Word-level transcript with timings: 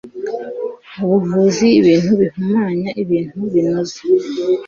buvuzi 1.09 1.65
ibintu 1.79 2.09
bihumanya 2.21 2.89
ibintu 3.03 3.37
binoza 3.53 3.99